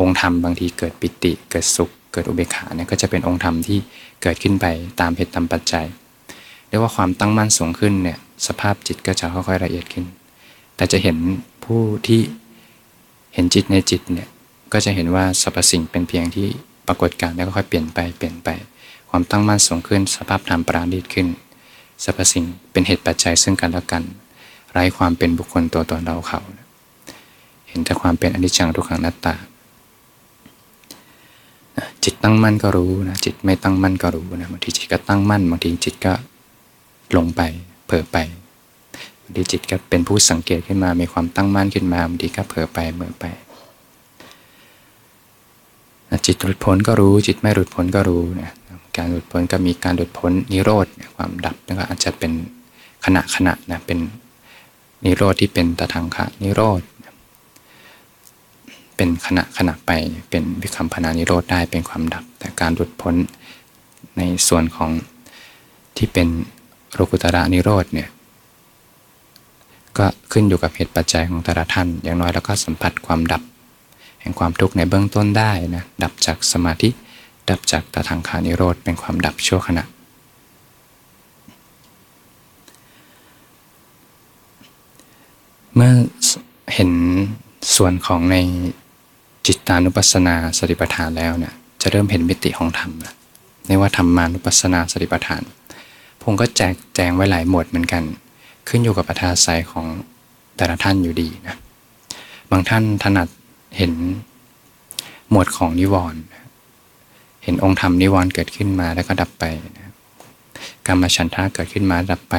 [0.00, 3.78] องค์ธรรมบางทีเกิดปิติ เกิดสุข เกิดอุเบกขาเนี่ยก็จะเป็นองค์ธรรมที่
[4.22, 4.66] เกิดขึ้นไป
[5.00, 5.86] ตามเหตุตามปัจจัย
[6.68, 10.04] เรียกว่าความตั้งมั่นสูงขึ้นเนี่ยสภาพจิตก็จะค่อยๆละเอียดขึ้น
[10.76, 11.16] แต่จะเห็น
[11.64, 12.20] ผู้ที่
[13.34, 14.28] เห็นจิตในจิตเนี่ย
[14.72, 16.48] ก็จะเห็นว่าสรรพสิ่งเป็นเพียงที่
[16.86, 18.48] ปรากฏการแล้วก็ค่อยเปลี่ยนไปเปลี่ยนไป
[19.10, 21.26] ความตั้งมั่นสูงขึ้น สภาพธรรมปราณีตขึ้น
[22.04, 24.02] สรรพสิ่งเป็นเหตุปัจจัยซึ่งกันและกัน
[24.78, 26.40] ร้ความเป็นบุคคลตัวตนเราเขา
[27.68, 29.34] เห็นแต่ความเป็นอนิจจังทุกขังนัตตา
[32.04, 36.12] จิตตั้งมั่นก็รู้นะจิตไม่ตั้งมั่นก็รู้นะบางทีจิตก็ตั้งมั่นบางทีจิตก็
[37.16, 37.40] ลงไป
[37.86, 38.16] เผลอไป
[39.22, 43.24] บางทีจิตก็เป็นผู้สังเกตขึ้นมา มีความตั้งมั่นขึ้นมาบางทีก็เผลอไปเมื่อไป
[46.26, 48.52] จิตหลุดพ้นก็รู้ จิตไม่หลุดพ้นก็รู้นะ
[48.96, 50.86] การหลุดพ้นก็มีการหลุดพ้นนิโรธ
[51.16, 52.32] ความดับแล้วก็อาจจะเป็น
[53.04, 53.98] ขณะขณะนะเป็น
[55.04, 56.82] นิโรธที่เป็นตทังคะนิโรธ
[58.96, 59.90] เป็นขณะขณะไป
[60.30, 63.14] เป็นวิคัมพนานิโรธได้เป็นความดับ แต่การหลุดพ้น
[64.18, 64.90] ในส่วนของ
[65.96, 66.28] ที่เป็น
[66.94, 68.08] โลกุตระนิโรธเนี่ย
[69.98, 73.42] ก็ขึ้นอยู่กับเหตุปัจจัยของแต่ละท่าน อย่างน้อยแล้วก็สัมผัสความดับ
[74.20, 76.88] แห่งความทุกข์ในเบื้องต้นได้นะดับจากสมาธิ
[77.50, 79.84] ดับจากตาทางคานิโรธเป็นความดับชั่วขณะ
[85.74, 85.92] เมื่อ
[86.74, 86.90] เห็น
[87.76, 88.36] ส่วนของใน
[89.46, 93.14] จิตตานุปัสสนาสติปัฏฐานแล้วเนี่ยจะเริ่มเห็นมิติของธรรมนะ
[93.66, 95.42] ในว่าธรรมานุปัสสนาสติปัฏฐาน
[96.22, 98.02] ผมก็แจกแจงไว้หลายหมวดเหมือนกัน
[98.68, 99.86] ขึ้นอยู่กับอัธยาศัยของ
[100.56, 101.56] แต่ละท่านอยู่ดีนะ
[102.50, 103.28] บางท่านถนัด
[103.76, 103.92] เห็น
[105.30, 106.20] หมวดของนิวรณ์
[107.42, 109.44] เห็นองค์ธรรมนิวรณ์เกิดขึ้นมาแล้วก็ดับไป
[109.78, 109.92] นะ
[110.86, 112.36] กรรมฉันทะเกิดขึ้นมาดับไป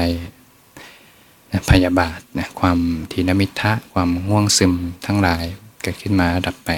[1.51, 2.77] นะพยาบาทนะความ
[3.11, 4.73] ทีนมิทะความง่วงซึม
[5.05, 5.43] ทั้งหลาย
[5.81, 6.69] เกิดขึ้นมาดับไป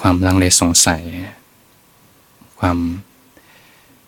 [0.00, 1.02] ความลังเลสงสัย
[2.60, 2.78] ความ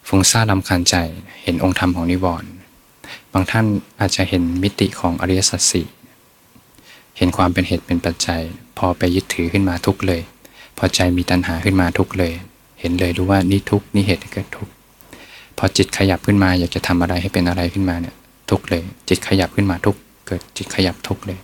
[0.08, 0.96] ฟุ้งซ่านลำคาญใจ
[1.42, 2.50] เห็นองค์ธรรมของนิวรณ์
[3.32, 3.66] บางท่าน
[4.00, 5.86] อาจจะเห็นมิติของอริยสัจสี่
[7.16, 8.42] เห็นความเป็นเหตุเป็นปัจจัย
[8.78, 10.20] พอไปยึดถือขึ้นมาทุกเลย
[10.78, 12.32] พอใจมีตัณหาขึ้นมาทุกเลย
[12.80, 14.68] เห็นเลยรู้ว่านี่ทุกนี่เหตุเกิดทุก
[15.58, 18.14] พอจิตขยับขึ้นมาอยากจะทำอะไรให้เป็นอะไรขึ้นมาเนี่ย
[18.50, 21.38] ทุกเลย จิตขยับขึ้นมาทุกเกิดจิตขยับทุกเลย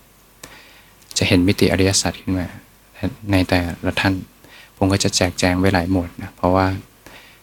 [1.19, 2.47] จะเห็นมิติอริยสัจขึ้นมา
[3.33, 4.15] ในแต่ละท่าน
[4.77, 6.67] ผมก็จะแจกแจงไว้หลายหมวดนะเพราะว่า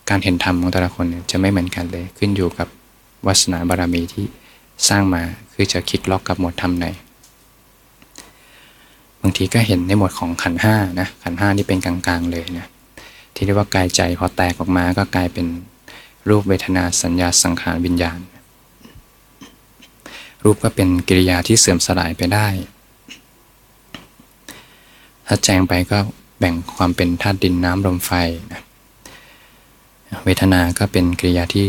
[0.09, 2.67] การเห็นธรรมของแต่ละคนจะไม่เหมือนกันเลย ขึ้นอยู่กับ
[3.25, 4.25] วาสนาบารมีที่
[4.89, 5.21] สร้างมา
[5.53, 6.85] คือจะคลิกล็อกกับหมวดธรรมไหน
[9.21, 12.67] บางทีก็เห็นในหมวดของขันห้านะขันห้านี่เป็นกลางๆเลยนะ
[13.33, 15.45] ที่เรียกว่ากายใจพอแตกออกมาก็กลายเป็น
[16.29, 18.19] รูปเวทนาสัญญาสังขารวิญญาณ
[20.43, 22.47] รูปก็เป็นกิริยาที่เสื่อมสลายไปได้
[25.27, 25.99] ถ้าแจงไปก็
[26.39, 28.11] แบ่งความเป็นธาตุดินน้ำลมไฟ
[28.53, 28.61] นะ
[30.25, 31.67] เวทนา ก็เป็นกิริยาที่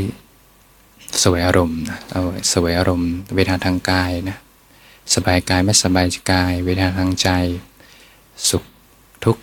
[1.23, 4.39] สวยอารมณ์นะเอาสวยอารมณ์ เวทนาทางกายนะ
[5.15, 7.29] สบายกายไม่สบายกาย เวทนาทางใจ
[8.49, 8.65] สุข
[9.25, 9.43] ทุกข์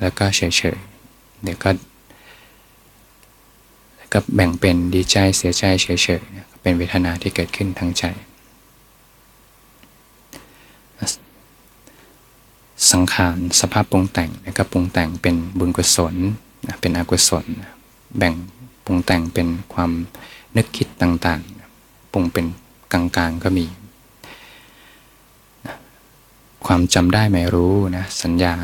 [0.00, 0.40] แล้วก็เฉ
[0.76, 1.70] ยๆเดี๋ยวก็
[4.12, 8.04] ก็แบ่งเป็นดีใจเสียใจเฉยๆเป็นเวทนาที่เกิดขึ้นทางใจ
[12.90, 16.14] สังขารสภาพปรุงแต่งแล้วก็ปรุงแต่งเป็นบุญกุศล
[16.80, 17.46] เป็นอกุศล
[18.18, 18.34] แบ่ง
[18.84, 19.90] ปรุงแต่งเป็นความ
[20.56, 22.46] นึกคิดต่างๆ ปรุงเป็น
[22.92, 23.66] กลางๆก็มี
[26.66, 28.54] ความจำได้ไม่รู้นะสัญญา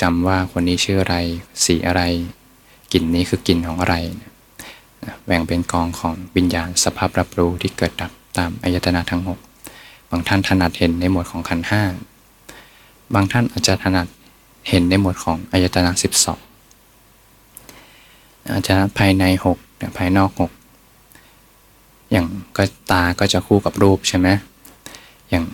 [0.00, 1.16] จำว่าคนนี้ชื่ออะไร
[1.64, 2.02] สีอะไร
[2.92, 3.96] กลิ่นนี้คือกลิ่นของอะไร
[5.26, 9.38] แบ่งเป็นกองของวิญญาณสภาพรับรู้ที่เกิดดับตามอายตนะทั้งหก
[10.10, 11.82] บางท่านถนัดเห็นในหมวดของขันห้า
[13.14, 14.06] บางท่านอาจจะถนัด
[14.68, 16.38] เห็นในหมวดของอายตนะสิบสอง
[18.52, 19.58] อาจจะภายในหก
[19.98, 20.50] ภายนอกหก
[22.10, 24.28] อย่างก็ตาก็จะคู่กับรูปใช่ไหม
[25.30, 25.44] อย่าง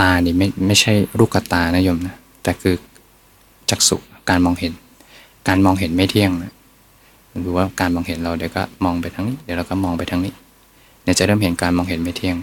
[0.00, 2.74] ตานี่ไม่ไม่ใช่รูปกับตานะโยมนะ แต่คือ
[3.70, 3.96] จักษุ
[4.30, 4.72] การมองเห็น
[5.48, 6.52] การมองเห็นไม่เที่ยงนะ
[7.44, 10.32] ดูว่าการมองเห็นเราเดี๋ยวก็มองไปทางนี้เดี๋ยวเราก็มองไปทางนี้
[11.02, 12.36] เนี่ยจะเริ่มเห็นการมองเห็นไม่เที่ยง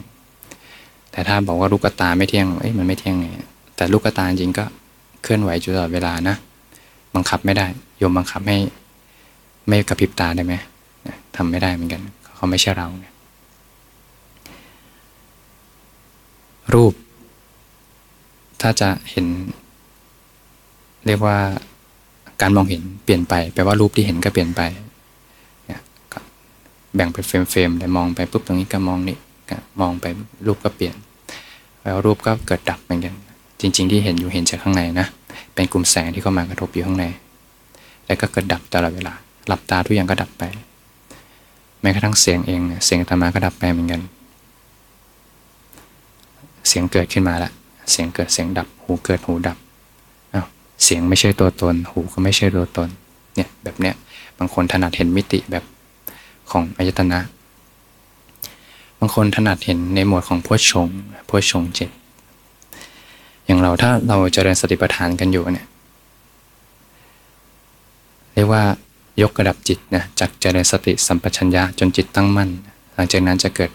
[1.11, 3.27] แต่ถ้าบอกว่าลูกตาไม่เที่ยงเอ้ยมันไม่เที่ยงไง
[3.75, 4.65] แต่ลูกตาจริงก็
[5.23, 6.35] เคลื่อนไหวอยู่ตลอดเวลานะ
[7.15, 7.65] บังคับไม่ได้
[7.97, 8.57] โยมบังคับให้
[9.67, 10.53] ไม่กระพริบตาได้ไหม
[11.35, 12.01] ทำไม่ได้เหมือนกัน
[12.35, 13.13] เขาไม่ใช่เราเนี่ย
[16.73, 16.93] รูป
[18.61, 19.25] ถ้าจะเห็น
[21.05, 21.37] เรียกว่า
[22.41, 24.61] การมองเห็นเปลี่ยนไปแปลว่ารูปที่เห็นก็เปลี่ยนไป
[25.67, 25.81] เนี่ย
[26.95, 29.17] แบ่งเป็นเฟรมๆแต่มองไปปุ๊บตรงนี้ก็มองนี่
[29.81, 30.05] มองไป
[30.45, 30.95] รูปก็เปลี่ยน
[31.83, 33.15] แล้วรูปก็เกิดดับเหมือนกัน
[33.63, 35.07] จริง ๆ ที่เห็นอยู่เห็นจากข้างในนะ
[35.53, 37.05] เป็นกลุ่มแสงที่เข้ามากระทบอยู่ข้างใน
[38.05, 39.13] แล้วก็เกิดดับตลอดเวลา
[39.47, 40.43] หลับตาทุกอย่างก็ดับไป
[41.81, 44.01] แม้กระทั่งเสียงเองเสียงธรรมะก็ดับไปเหมือนกัน
[46.67, 47.51] เสียงเกิดขึ้นมาละ
[47.91, 49.57] เสียงเกิดเสียงดับ หูเกิดหูดับ
[50.33, 50.45] อ้าว
[50.83, 52.89] เสียงไม่ใช่ตัวตน หูก็ไม่ใช่ตัวตน
[53.35, 53.95] เนี่ยแบบเนี้ย
[54.37, 55.63] บางคนถนัดเห็นมิติแบบ
[56.51, 57.19] ของอายตนะ
[58.99, 60.87] บางคนถนัดเห็นในหมวดของพวชง
[61.29, 61.89] พวชงเจ็ด
[63.53, 65.67] อย่างเราถ้าเราจเจริญสติปัฏฐานกันอยู่เนี่ย
[68.33, 68.63] เรียกว่า
[69.21, 72.49] ยกระดับจิตนะจากเจริญสติสัมปชัญญะจนจิตตั้งมั่น
[72.95, 73.71] หลังจากนั้นจะเกิด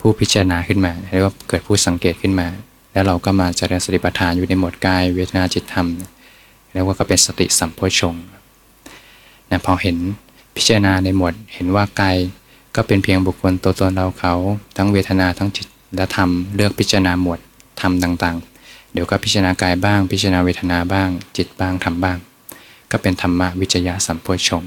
[0.00, 2.46] ผู้พิจารณาขึ้นมาเรียกว่าเกิดผู้สังเกตขึ้นมา
[2.92, 5.86] แล้วเราก็มาเจริญสติปัฏฐานอยู่ในหมวดกายเวทนาจิตธรรม
[6.72, 8.14] เรียกว่าก็เป็นสติสัมโพชง
[9.50, 9.96] นะพอเห็น
[10.56, 12.16] พิจารณาในหมวดเห็นว่ากาย
[12.74, 14.34] ก็เป็นเพียงบุคคลตัวตนเราเขา
[14.76, 17.40] ทั้งเวทนาทั้งจิตและธรรมเลือกพิจารณาหมวด
[17.80, 22.18] ธรรมต่างๆ เดี๋ยวก็พิจารณากายบ้าง พิจารณาเวทนาบ้าง จิตบ้างธรรมบ้าง
[22.90, 24.62] ก็เป็นธรรมะวิจยะสัมโพชง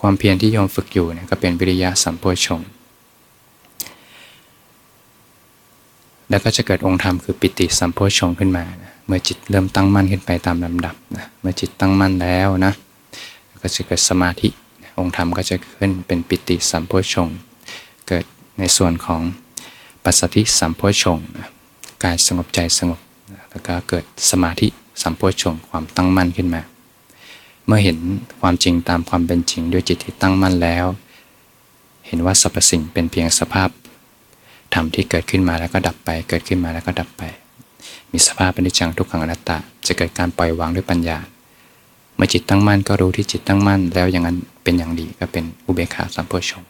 [0.00, 2.60] ความเพียรที่โยมฝึกอยู่เนี่ยก็เป็นวิริยะสัมโพชง
[6.30, 12.72] แล้วก็จะเกิดองค์ธรรมคือปิติสัมโพชงขึ้นมานะเมื่อจิตเริ่มตั้งมั่นขึ้นไปตามลำดับนะเมื่อจิตตั้งมั่นแล้วนะ
[13.62, 14.48] ก็จะเกิดสมาธิ
[14.98, 17.28] องค์ธรรมก็จะขึ้นเป็นปิติสัมโพชง
[18.08, 18.24] เกิด
[18.58, 19.20] ในส่วนของ
[20.04, 21.18] ปัสสติสัมโพชง
[22.04, 23.00] กายสงบใจสงบ
[23.50, 24.68] แล้วก็เกิดสมาธิ
[25.02, 26.62] สัมโพชงความตั้งมั่นขึ้นมา
[27.66, 27.98] เมื่อเห็น
[28.40, 30.86] ความจริงตามความเป็นจริงด้วยจิตที่ตั้งมั่นแล้ว
[32.06, 33.68] เห็นว่าสรรพสิ่งเป็นเพียงสภาพ
[34.74, 37.22] ธรรมที่เกิดขึ้นมาแล้วก็ดับไป เกิดขึ้นมาแล้วก็ดับไป
[38.12, 41.18] มีสภาพเป็นนิจจังทุกขังอนัตตาจะเกิดการปล่อยวางด้วยปัญญา
[42.16, 46.62] เมื่อจิตตั้งมั่นก็รู้ที่จิตตั้งมั่น แล้วอย่างนั้นเป็นอย่างดีก็เป็นอุเบกขาสัมโพชง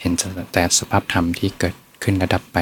[0.00, 0.12] เห็น
[0.52, 2.58] แต่สภาพธรรมที่เกิดขึ้นระดับไป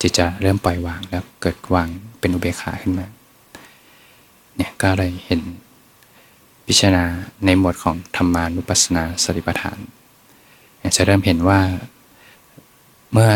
[0.00, 1.88] จิตจะเริ่มปล่อยวางแล้วเกิดวาง
[2.20, 3.06] เป็นอุเบกขาขึ้นมา
[4.56, 5.40] เนี่ยก็เลยเห็น
[6.66, 7.04] พิจารณา
[7.44, 9.78] ในหมวดของธรรมานุปัสสนาสติปัฏฐาน
[10.96, 11.60] จะเริ่มเห็นว่า
[13.12, 13.30] เมื่อ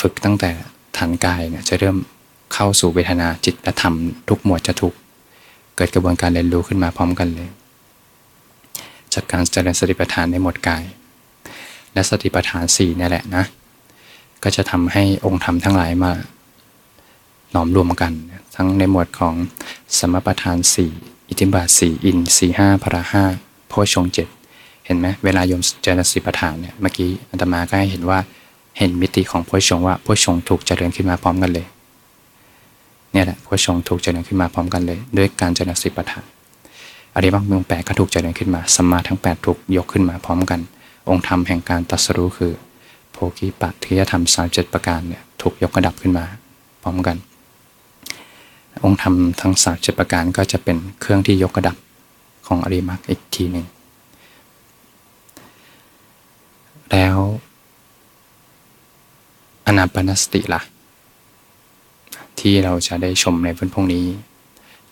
[0.00, 0.50] ฝึกตั้งแต่
[0.96, 1.96] ฐานกายเนี่ยจะเริ่ม
[2.54, 3.94] เข้าสู่เวทนาจิตและธรรม
[4.28, 4.94] ทุกหมวดจะถูก
[5.76, 7.48] เกิดกระบวนการเรียนรู้ขึ้นมาพร้อมกันเลย
[9.14, 10.82] จากการเจริญสติปัฏฐานในหมวดกาย
[11.92, 13.44] และสติปัฏฐานสี่นี่แหละนะ
[14.44, 16.12] ก็จะทำให้องค์ธรรมทั้งหลายมา
[17.52, 18.12] หลอมรวมกัน
[18.56, 19.34] ทั้งในหมวดของ
[19.98, 20.90] สมปทานสี่
[21.28, 23.24] อิทิบาทสี่อินสี่ห้าพระห้า
[23.68, 24.28] โพชงเจ็ด
[24.86, 28.18] เห็นไหมเวลาโยมเจริญสิปัฏฐานเนี่ยเมื่อกี้อาตมาก็ให้เห็นว่า
[28.78, 31.66] เห็นมิติของโพชงว่าโพชงถูกเจริญขึ้นมาพร้อมกันเลย
[33.12, 36.24] เนี่ยแหละโพชงถูกเจริญขึ้นมาพร้อมกันเลย ด้วยการเจริญสิปัฏฐาน
[37.14, 40.60] อริมักเมืองแปดก็ถูกเจริญขึ้นมาสมมาทั้ง 8 ถูกยกขึ้นมาพร้อมกัน
[41.08, 42.52] องค์ธรรมแห่งการตัสรู้คือ
[43.14, 46.24] โพกิปัตถิยธรรมสามเจ็ดประการเนี่ยถูกยกกระดับขึ้นมา
[46.82, 47.16] พร้อมกัน
[48.84, 51.76] องค์ธรรมทั้งสามเจ็ดประการก็จะเป็นเครื่องที่ยกกระดับ
[52.46, 53.66] ของอริมักอีกทีหนึ่ง
[56.90, 57.16] แล้ว
[59.66, 60.62] อนาปนสติละ่ะ
[62.38, 64.04] ที่เราจะได้ชมในวันพรุ่งนี้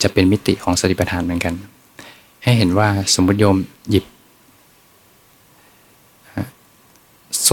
[0.02, 1.54] จะเป็นมิติของสติปัฏฐานเหมือนกัน
[2.42, 3.56] ให้เห็นว่าสมมติโยม
[3.90, 4.04] หยิบ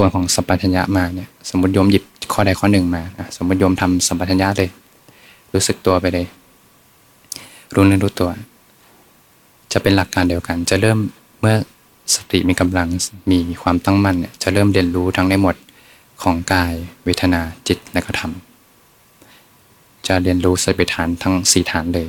[0.02, 3.04] ส่วนของสัมปชัญญะมาเนี่ย สมมติโยมหยิบข้อใดข้อหนึ่งมา
[3.36, 4.70] สมมติโยมทำสัมปชัญญะเลย
[5.54, 6.26] รู้สึกตัวไปเลย
[7.74, 8.30] รู้นึกรู้ตัว
[9.72, 10.98] จะเป็นหลักการเดียวกัน จะเริ่ม
[11.40, 11.56] เมื่อ
[12.16, 12.88] สติมีกำลัง
[13.32, 15.56] มีความตั้งมั่นเนี่ยจะเริ่มเรียนรู้ทั้งในหมด
[16.22, 16.74] ของกาย
[17.06, 18.32] เวทนาจิตและก็ธรรม
[20.08, 22.08] จะเรียนรู้สติฐานทั้งสี่ฐานเลย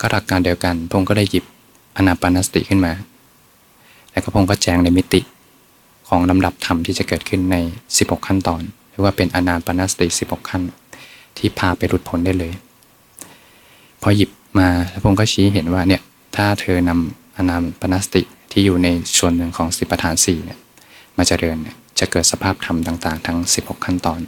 [0.00, 1.44] ก็หลักการเดียวกันพงก็ได้หยิบ
[1.96, 2.92] อนาปานสติขึ้นมา
[4.10, 5.22] แล้วก็พงก็แจงในมิติ
[6.10, 7.56] ของลำดับธรรมที่จะเกิดขึ้นใน
[7.92, 10.62] 16 ขั้นตอน หรือว่าเป็นอนาปนสติ 16 ขั้น
[11.38, 12.54] ที่พาไปหลุดพ้นได้เลย
[14.02, 16.02] พอหยิบมาแล้วพงก็ชี้เห็นว่าเนี่ย
[16.36, 20.58] ถ้าเธอนำอนาปนสติที่อยู่ในส่วนหนึ่งของสิปฐาน4เนี่ย
[21.16, 24.20] มาเจริญเนี่ยจะเกิดสภาพธรรมต่างๆ ทั้ง 16 ขั้นตอน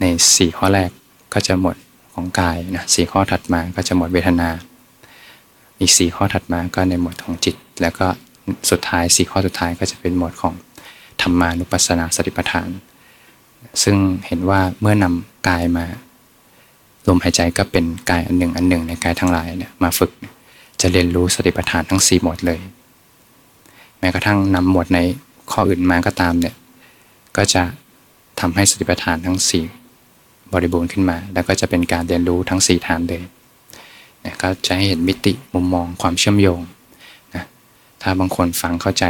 [0.00, 0.90] ใน 4 ข้อแรก
[1.34, 1.76] ก็จะหมด
[2.14, 4.48] ของกายนะสข้อถัดมาก็จะหมดเวทนา
[5.80, 8.06] อีก 4 ข้อถัดมาก็ในหมวดของจิต แล้วก็
[8.70, 10.54] สุดท้าย4ข้อสุดท้ายก็จะเป็นหมวดของ
[11.22, 12.68] ธรรมานุปัสสนาสติปัฏฐาน
[13.82, 15.86] ซึ่งเห็นว่าเมื่อนำกายมา
[17.08, 20.10] ลมหายใจก็เป็นกายอันหนึ่งอันหนึ่งในกายทั้งหลายเนี่ยมาฝึก
[20.80, 22.60] จะเรียนรู้สติปัฏฐานทั้ง 4 หมวดเลย
[23.98, 24.98] แม้กระทั่งนำหมวดใน
[25.50, 26.54] ข้ออื่นมาก็ตามเนี่ย
[27.36, 27.62] ก็จะ
[28.40, 29.38] ทำให้สติปัฏฐานทั้ง
[29.94, 33.22] 4 บริบูรณ์ขึ้นมา แล้วก็จะเป็นการเรียนรู้ทั้ง 4 ฐานเลย
[34.20, 36.60] เนี่ยก็จะให้เห็นมิติมุมมองความเชื่อมโยง
[38.02, 39.04] ถ้าบางคนฟังเข้าใจ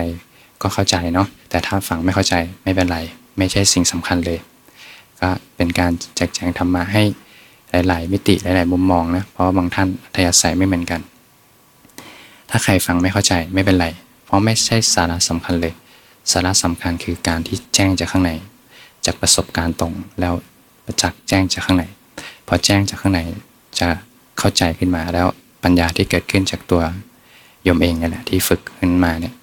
[0.63, 2.99] ก็เข้าใจเนาะแต่ถ้าฟังไม่เข้าใจไม่เป็นไร
[3.39, 4.39] ไม่ใช่สิ่งสำคัญเลย
[5.21, 7.03] ก็เป็นการแจกแจงธรรมะให้
[7.89, 11.01] หลาย ๆ มิติหลาย ๆ มุมมองนะเพราะบางท่านทยาศัยไม่เหมือนกัน
[12.51, 13.87] ถ้าใครฟังไม่เข้าใจไม่เป็นไร
[14.25, 15.75] เพราะไม่ใช่สาระสำคัญเลย
[16.33, 18.33] สาระสำคัญคือการที่แจ้งจากข้างใน
[19.07, 20.35] จากประสบการณ์ตรงแล้ว
[20.85, 21.85] ประจักษ์แจ้งจากข้างใน
[22.47, 23.21] พอแจ้งจากข้างใน
[23.79, 23.89] จะ
[24.39, 25.27] เข้าใจขึ้นมาแล้ว
[25.63, 26.83] ปัญญาที่เกิดขึ้นจากตัว
[27.69, 29.35] ยมเองนี่แหละที่ฝึกขึ้นมาเนี่ย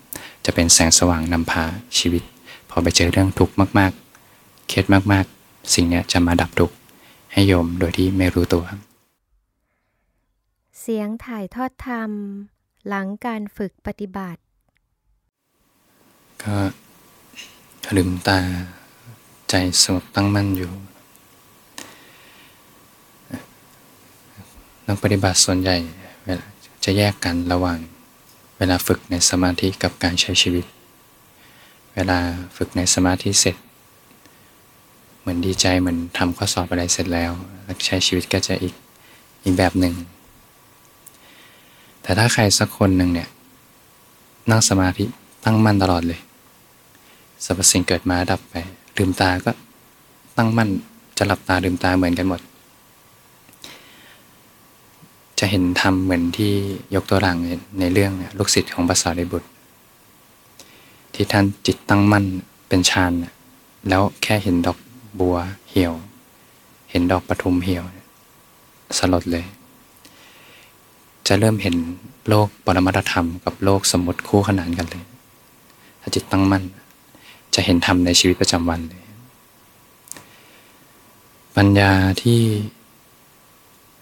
[0.45, 1.63] จะเป็นแสงสว่างนำพา
[1.97, 2.23] ชีวิต
[2.69, 6.75] พอไปเจอเรื่องทุกข์มากๆ เครียดมากๆ สิ่งนี้จะมาดับทุกข์
[7.31, 8.65] ให้โยมโดยที่ไม่รู้ตัว
[10.79, 12.11] เสียงถ่ายทอดธรรม
[12.87, 14.41] หลังการฝึกปฏิบัติ
[16.43, 16.55] ก็
[17.95, 18.39] ลืมตา
[19.49, 20.71] ใจสงบตั้งมั่นอยู่
[24.87, 25.75] นักปฏิบัติส่วนใหญ่
[26.23, 26.47] เวลา
[26.83, 27.77] จะแยกกันระหว่าง
[28.57, 30.65] เวลาฝึกในสมาธิกับการใช้ชีวิต
[31.95, 32.19] เวลา
[32.57, 33.55] ฝึกในสมาธิเสร็จ
[35.19, 37.31] เหมือนดีใจเหมือนทำข้อสอบอะไรเสร็จแล้ว
[37.63, 38.73] แล้วใช้ชีวิตก็จะอีก
[39.43, 39.93] อีกแบบหนึ่ง
[42.01, 43.27] แต่ถ้าใครสักคนหนึ่งเนี่ย
[44.51, 45.05] นั่งสมาธิ
[45.43, 46.19] ตั้งมั่นตลอดเลย
[47.45, 48.55] สรรพสิ่งเกิดมาดับไป
[48.97, 49.51] ลืมตาก็
[50.37, 50.69] ตั้งมั่น
[51.17, 52.41] จะหลับตาลืมตาเหมือนกันหมด
[55.39, 56.53] จะเห็นธรรมเหมือนที่
[56.95, 57.37] ยกตัวอย่าง
[57.79, 59.49] ในเรื่องลูกศิษย์ของภาษาริบุตร
[61.13, 62.25] ที่ท่านจิตตั้งมั่น
[62.67, 63.11] เป็นฌาน
[63.89, 64.77] แล้วแค่เห็นดอก
[65.19, 65.37] บัว
[65.69, 65.93] เหี่ยว
[66.89, 67.83] เห็นดอกปทุมเหี่ยว
[68.97, 69.45] สลดเลย
[71.27, 71.75] จะเริ่มเห็น
[72.29, 75.05] โลกปรมัตธรรมกับโลกสมมติคู่ขนานกันเลย
[76.01, 76.63] ถ้าจิตตั้งมั่น
[77.53, 79.03] จะเห็นธรรมในชีวิตประจำวันเลย
[81.55, 82.39] ปัญญาที่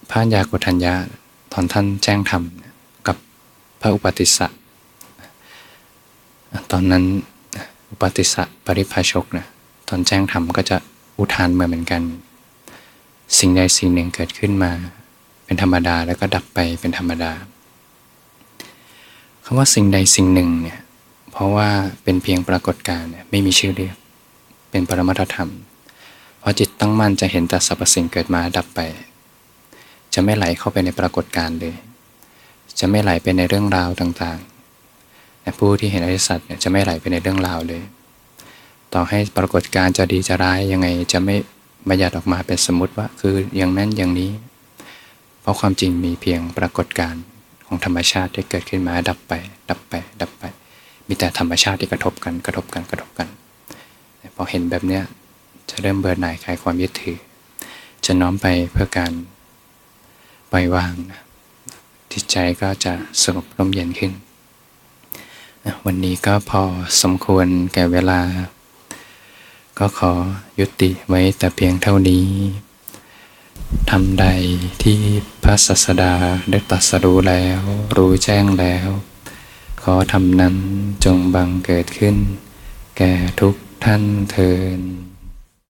[0.10, 0.96] พระญญาโกฏัญญา
[1.54, 2.44] ตอนท่านแจ้งธรรม
[3.08, 3.18] กับ
[3.82, 4.48] พระอุปติสสะ
[6.72, 7.04] ตอนนั้น
[7.90, 9.46] อุปติสสะปริภาชกนะ
[9.90, 10.78] ตอนแจ้งธรรมก็จะ
[11.18, 12.02] อุทานมาเหมือนกัน
[13.40, 14.72] สิ่งใดสิ่งหนึ่งเกิดขึ้นมา
[15.46, 17.32] เป็นธรรมดาแล้วก็ดับไปเป็นธรรมดา
[19.44, 20.80] คำว่าสิ่งใดสิ่งหนึ่งเนี่ย
[21.32, 21.70] เพราะว่า
[22.04, 23.96] เป็นเพียงปรากฏการณ์เนี่ยไม่มีชื่อเรียก
[24.70, 25.50] เป็นปรมัตธรรม
[26.40, 28.80] เพราะจิตตั้งมั่นจะเห็นแต่สรรพสิ่งเกิดมาดับไป
[30.14, 31.76] จะไม่ไหลเข้าไปในปรากฏการณ์เลย
[32.80, 37.84] จะไม่ไหลไปในเรื่องราวต่างๆผู้ที่เห็นอริสัจเนี่ยจะไม่ไหลไปในเรื่องราวเลย
[38.94, 41.36] ต่อให้ปรากฏการณ์จะดีจะร้ายยังไงจะไม่
[41.90, 44.32] บัญญัติออกมาเป็นสมมติว่าคืออย่างนั้นอย่างนี้
[45.42, 47.24] เพราะความจริงมีเพียงปรากฏการณ์
[47.68, 49.34] ของธรรมชาติที่เกิดขึ้นมาดับไป
[49.70, 50.44] ดับไป ดับไป
[51.08, 53.28] มีแต่ธรรมชาติที่กระทบกันกระทบกันกระทบกัน
[54.36, 55.04] พอเห็นแบบเนี้ย
[55.70, 57.18] จะเริ่มเบื่อหน่ายคลายความยึดถือ
[58.06, 59.12] จะน้อมไปเพื่อการ
[60.56, 61.22] ปล่อยวางนะ
[62.12, 64.12] จิตใจก็จะสงบร่มเย็นขึ้น
[65.86, 66.64] วันนี้ก็พอ
[67.02, 68.22] สมควรแก่เวลา
[69.80, 70.12] ก็ขอ
[70.60, 72.28] ยุติไว้แต่เพียงเท่านี้
[73.92, 74.26] ทำใด
[74.84, 75.00] ที่
[75.44, 76.14] พระศาสดา
[76.50, 77.60] ได้ตรัสรู้แล้ว
[77.98, 78.88] รู้แจ้งแล้ว
[79.82, 80.56] ขอทำนั้น
[81.06, 82.16] จงบังเกิดขึ้น
[82.98, 84.80] แก่ทุกท่านเทิน